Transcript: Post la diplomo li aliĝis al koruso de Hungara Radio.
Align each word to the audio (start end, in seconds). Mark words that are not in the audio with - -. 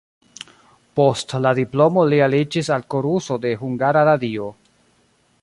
Post 0.99 1.35
la 1.47 1.51
diplomo 1.59 2.07
li 2.13 2.23
aliĝis 2.29 2.73
al 2.77 2.87
koruso 2.95 3.39
de 3.45 3.53
Hungara 3.65 4.05
Radio. 4.13 4.51